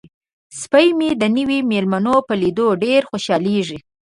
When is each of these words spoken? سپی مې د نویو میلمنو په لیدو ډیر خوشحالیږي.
سپی 0.61 0.87
مې 0.97 1.09
د 1.21 1.23
نویو 1.35 1.67
میلمنو 1.71 2.15
په 2.27 2.33
لیدو 2.41 2.67
ډیر 2.83 3.01
خوشحالیږي. 3.09 3.79